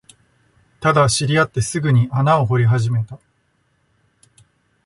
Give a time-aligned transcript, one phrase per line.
[0.79, 3.19] ただ、知り合ってすぐに穴を掘り始めた